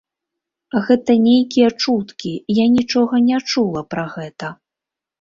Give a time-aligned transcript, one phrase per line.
[0.87, 4.55] Гэта нейкія чуткі, я нічога не чула пра гэта.